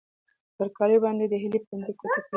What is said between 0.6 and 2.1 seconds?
کالیو باندې د هیلې پنډې ګوتې